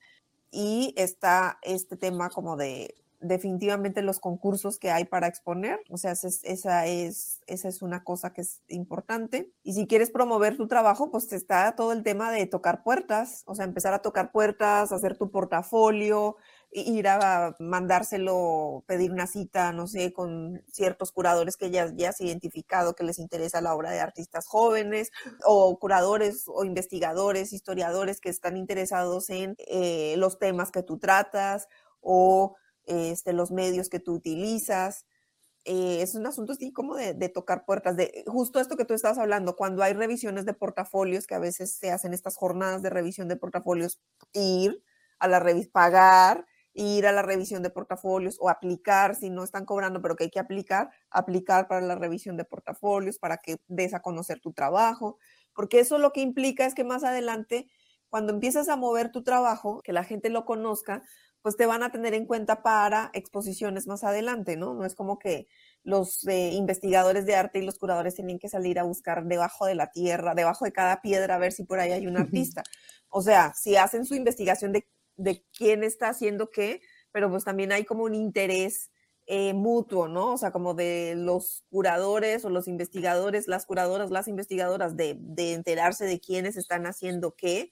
[0.50, 6.12] y está este tema como de definitivamente los concursos que hay para exponer, o sea,
[6.12, 9.52] esa es, esa es una cosa que es importante.
[9.62, 13.54] Y si quieres promover tu trabajo, pues está todo el tema de tocar puertas, o
[13.54, 16.36] sea, empezar a tocar puertas, hacer tu portafolio,
[16.72, 22.20] ir a mandárselo, pedir una cita, no sé, con ciertos curadores que ya, ya has
[22.20, 25.10] identificado que les interesa la obra de artistas jóvenes,
[25.44, 31.68] o curadores o investigadores, historiadores que están interesados en eh, los temas que tú tratas,
[32.00, 32.56] o
[32.90, 35.06] este, los medios que tú utilizas.
[35.64, 39.18] Eh, es un asunto así como de, tocar puertas, de justo esto que tú estabas
[39.18, 43.28] hablando, cuando hay revisiones de portafolios, que a veces se hacen estas jornadas de revisión
[43.28, 44.00] de portafolios,
[44.32, 44.82] ir
[45.18, 49.66] a la revisión, pagar, ir a la revisión de portafolios o aplicar, si no están
[49.66, 53.92] cobrando, pero que hay que aplicar, aplicar para la revisión de portafolios, para que des
[53.94, 55.18] a conocer tu trabajo,
[55.54, 57.68] porque eso lo que implica es que más adelante,
[58.08, 61.02] cuando empiezas a mover tu trabajo, que la gente lo conozca,
[61.42, 64.74] pues te van a tener en cuenta para exposiciones más adelante, ¿no?
[64.74, 65.48] No es como que
[65.82, 69.74] los eh, investigadores de arte y los curadores tienen que salir a buscar debajo de
[69.74, 72.62] la tierra, debajo de cada piedra, a ver si por ahí hay un artista.
[73.08, 74.86] O sea, si hacen su investigación de,
[75.56, 76.80] quién está haciendo qué,
[77.12, 78.90] pero pues también hay como un interés
[79.26, 80.34] eh, mutuo, ¿no?
[80.34, 85.54] O sea, como de los curadores o los investigadores, las curadoras, las investigadoras, de, de
[85.54, 87.70] enterarse de quiénes están haciendo qué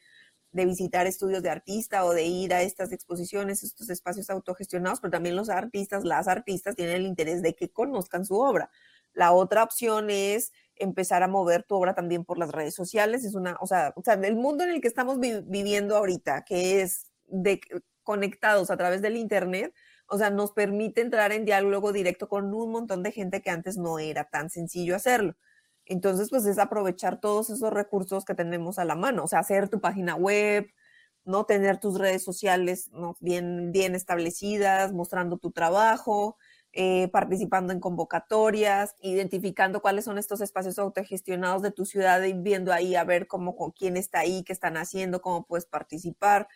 [0.53, 5.11] de visitar estudios de artista o de ir a estas exposiciones, estos espacios autogestionados, pero
[5.11, 8.71] también los artistas, las artistas tienen el interés de que conozcan su obra.
[9.13, 13.25] La otra opción es empezar a mover tu obra también por las redes sociales.
[13.25, 16.83] Es una, o sea, o sea el mundo en el que estamos viviendo ahorita, que
[16.83, 17.61] es de
[18.03, 19.75] conectados a través del internet,
[20.09, 23.77] o sea, nos permite entrar en diálogo directo con un montón de gente que antes
[23.77, 25.37] no era tan sencillo hacerlo.
[25.89, 29.69] Entonces, pues es aprovechar todos esos recursos que tenemos a la mano, o sea, hacer
[29.69, 30.67] tu página web,
[31.25, 31.45] ¿no?
[31.45, 36.37] Tener tus redes sociales bien, bien establecidas, mostrando tu trabajo,
[36.73, 42.73] eh, participando en convocatorias, identificando cuáles son estos espacios autogestionados de tu ciudad y viendo
[42.73, 46.49] ahí a ver cómo, con quién está ahí, qué están haciendo, cómo puedes participar.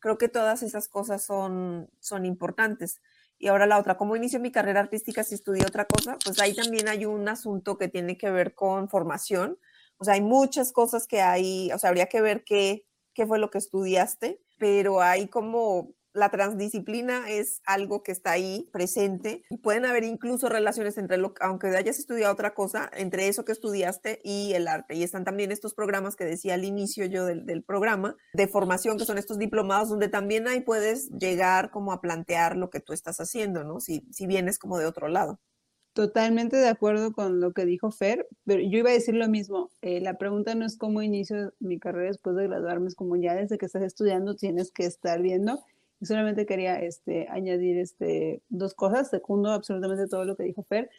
[0.00, 3.00] Creo que todas esas cosas son, son importantes.
[3.42, 6.18] Y ahora la otra, ¿cómo inicio mi carrera artística si estudié otra cosa?
[6.22, 9.58] Pues ahí también hay un asunto que tiene que ver con formación.
[9.96, 13.38] O sea, hay muchas cosas que hay, o sea, habría que ver qué, qué fue
[13.38, 19.44] lo que estudiaste, pero hay como la transdisciplina es algo que está ahí presente.
[19.62, 24.20] Pueden haber incluso relaciones entre lo, aunque hayas estudiado otra cosa, entre eso que estudiaste
[24.24, 24.94] y el arte.
[24.94, 29.04] Y están también estos programas que decía al inicio yo del, programa de formación, que
[29.04, 33.20] son estos diplomados, donde también ahí puedes llegar como a plantear lo que tú estás
[33.20, 33.80] haciendo, ¿no?
[33.80, 35.40] Si, si vienes como de otro lado.
[35.92, 39.70] Totalmente de acuerdo con lo que dijo Fer, pero yo iba a decir lo mismo.
[39.82, 43.34] Eh, la pregunta no es cómo inicio mi carrera después de graduarme, es como ya
[43.34, 45.60] desde que estás estudiando tienes que estar viendo
[46.06, 49.10] solamente quería este, añadir este, dos cosas.
[49.10, 50.90] Segundo, absolutamente todo lo que dijo Fer.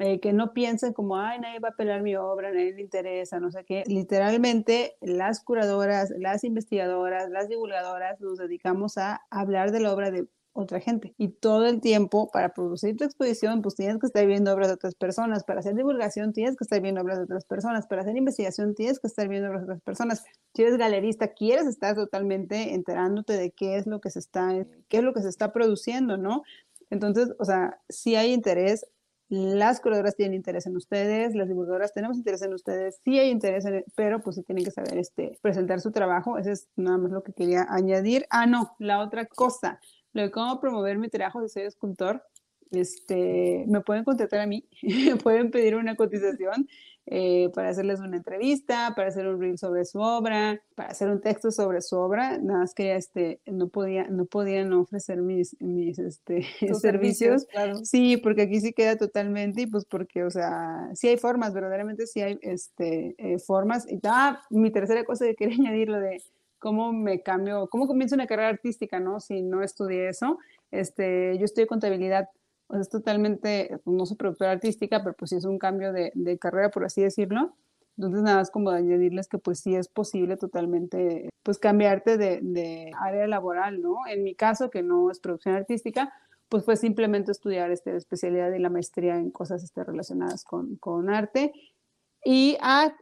[0.00, 3.40] Eh, que no piensen como, ay, nadie va a pelar mi obra, nadie le interesa,
[3.40, 3.82] no sé qué.
[3.88, 10.28] Literalmente, las curadoras, las investigadoras, las divulgadoras nos dedicamos a hablar de la obra de
[10.60, 11.14] otra gente.
[11.16, 14.74] Y todo el tiempo para producir tu exposición, pues tienes que estar viendo obras de
[14.74, 15.44] otras personas.
[15.44, 17.86] Para hacer divulgación, tienes que estar viendo obras de otras personas.
[17.86, 20.24] Para hacer investigación, tienes que estar viendo obras de otras personas.
[20.54, 24.52] Si eres galerista, quieres estar totalmente enterándote de qué es lo que se está,
[24.88, 26.42] qué es lo que se está produciendo, ¿no?
[26.90, 28.84] Entonces, o sea, si hay interés,
[29.28, 33.66] las curadoras tienen interés en ustedes, las divulgadoras tenemos interés en ustedes, sí hay interés,
[33.66, 36.38] en, pero pues sí tienen que saber este, presentar su trabajo.
[36.38, 38.26] Eso es nada más lo que quería añadir.
[38.30, 39.80] Ah, no, la otra cosa,
[40.12, 42.22] lo de cómo promover mi trabajo de ser escultor,
[42.70, 44.68] este, me pueden contratar a mí,
[45.22, 46.68] pueden pedir una cotización
[47.10, 51.22] eh, para hacerles una entrevista, para hacer un reel sobre su obra, para hacer un
[51.22, 52.36] texto sobre su obra.
[52.36, 56.44] Nada más que este, no podía, no podían ofrecer mis, mis este,
[56.82, 57.46] servicios.
[57.82, 62.06] Sí, porque aquí sí queda totalmente y pues porque, o sea, sí hay formas, verdaderamente
[62.06, 63.90] sí hay este, eh, formas.
[63.90, 66.22] Y ah, mi tercera cosa que quería añadir, lo de
[66.58, 69.20] cómo me cambio, cómo comienzo una carrera artística, ¿no?
[69.20, 70.38] Si no estudié eso,
[70.70, 72.28] este, yo estudié contabilidad,
[72.68, 76.12] o sea, es totalmente, no soy productora artística, pero pues sí es un cambio de,
[76.14, 77.54] de carrera, por así decirlo.
[77.96, 82.38] Entonces, nada más como de añadirles que pues sí es posible totalmente, pues cambiarte de,
[82.42, 84.06] de área laboral, ¿no?
[84.08, 86.12] En mi caso, que no es producción artística,
[86.48, 91.10] pues fue simplemente estudiar este, especialidad y la maestría en cosas este, relacionadas con, con
[91.10, 91.52] arte.
[92.24, 92.94] Y a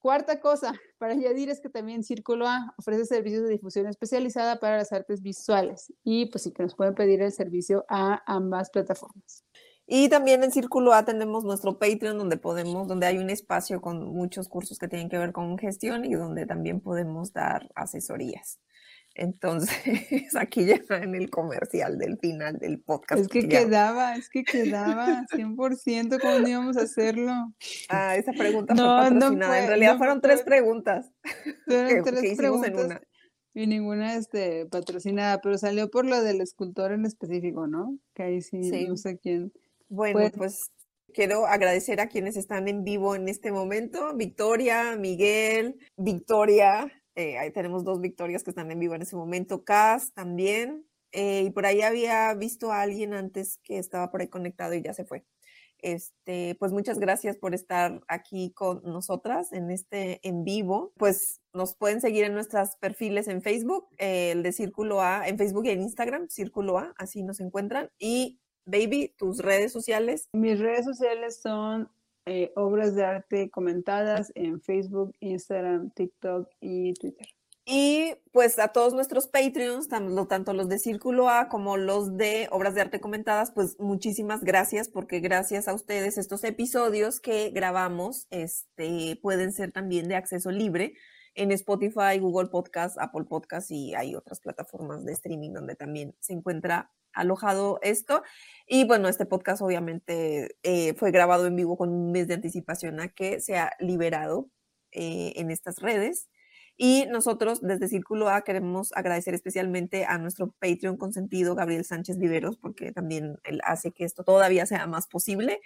[0.00, 4.76] Cuarta cosa, para añadir es que también Círculo A ofrece servicios de difusión especializada para
[4.76, 9.44] las artes visuales y pues sí que nos pueden pedir el servicio a ambas plataformas.
[9.90, 14.04] Y también en Círculo A tenemos nuestro Patreon donde podemos, donde hay un espacio con
[14.04, 18.60] muchos cursos que tienen que ver con gestión y donde también podemos dar asesorías.
[19.18, 19.74] Entonces,
[20.38, 23.22] aquí ya en el comercial del final del podcast.
[23.22, 27.32] Es que quedaba, es que quedaba 100%, ¿cómo no íbamos a hacerlo?
[27.88, 29.58] Ah, esa pregunta no, fue patrocinada.
[29.60, 31.10] en realidad fueron tres preguntas.
[31.66, 33.00] Fueron tres preguntas.
[33.54, 37.98] Y ninguna este, patrocinada, pero salió por lo del escultor en específico, ¿no?
[38.14, 39.52] Que ahí sí, no sé quién.
[39.88, 40.70] Bueno, pues
[41.12, 44.14] quiero agradecer a quienes están en vivo en este momento.
[44.14, 49.64] Victoria, Miguel, Victoria, eh, ahí tenemos dos victorias que están en vivo en ese momento.
[49.64, 50.86] Cas también.
[51.10, 54.82] Eh, y por ahí había visto a alguien antes que estaba por ahí conectado y
[54.82, 55.24] ya se fue.
[55.80, 60.92] Este, pues muchas gracias por estar aquí con nosotras en este en vivo.
[60.96, 65.38] Pues nos pueden seguir en nuestros perfiles en Facebook, eh, el de Círculo A, en
[65.38, 67.90] Facebook y en Instagram, Círculo A, así nos encuentran.
[67.98, 68.38] Y
[68.70, 70.28] Baby, tus redes sociales.
[70.34, 71.90] Mis redes sociales son
[72.28, 77.26] eh, obras de arte comentadas en Facebook, Instagram, TikTok y Twitter.
[77.64, 82.74] Y pues a todos nuestros Patreons, tanto los de Círculo A como los de Obras
[82.74, 89.18] de Arte Comentadas, pues muchísimas gracias, porque gracias a ustedes estos episodios que grabamos este,
[89.22, 90.92] pueden ser también de acceso libre
[91.34, 96.34] en Spotify, Google Podcast, Apple Podcast y hay otras plataformas de streaming donde también se
[96.34, 98.22] encuentra alojado esto.
[98.66, 103.00] Y bueno, este podcast obviamente eh, fue grabado en vivo con un mes de anticipación
[103.00, 104.50] a que sea liberado
[104.92, 106.28] eh, en estas redes.
[106.80, 112.56] Y nosotros desde Círculo A queremos agradecer especialmente a nuestro Patreon consentido, Gabriel Sánchez Viveros,
[112.56, 115.60] porque también él hace que esto todavía sea más posible.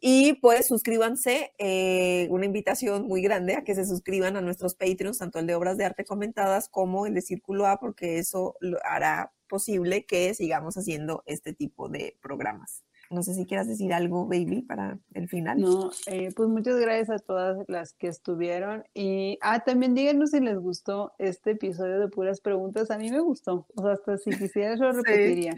[0.00, 5.18] Y pues suscríbanse, eh, una invitación muy grande a que se suscriban a nuestros Patreons,
[5.18, 9.33] tanto el de Obras de Arte Comentadas como el de Círculo A, porque eso hará
[9.48, 12.84] posible que sigamos haciendo este tipo de programas.
[13.10, 15.60] No sé si quieras decir algo, baby, para el final.
[15.60, 18.84] No, eh, pues muchas gracias a todas las que estuvieron.
[18.94, 22.90] Y, ah, también díganos si les gustó este episodio de puras preguntas.
[22.90, 23.66] A mí me gustó.
[23.76, 25.54] O sea, hasta si quisiera, yo repetiría.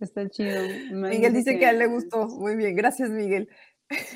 [0.00, 0.62] Está chido.
[0.92, 2.26] Miguel dice que, a él le gustó.
[2.28, 3.48] Muy bien, gracias, Miguel.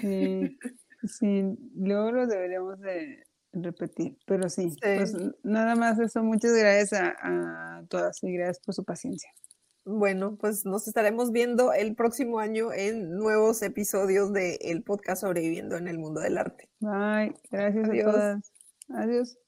[0.00, 0.58] Sí,
[1.04, 1.44] sí,
[1.74, 7.84] luego lo deberíamos de repetir, pero sí, pues nada más eso, muchas gracias a, a
[7.88, 9.30] todas y gracias por su paciencia.
[9.90, 15.88] Bueno, pues nos estaremos viendo el próximo año en nuevos episodios del podcast Sobreviviendo en
[15.88, 16.68] el Mundo del Arte.
[16.80, 18.52] Bye, gracias a todas.
[18.90, 19.38] Adiós.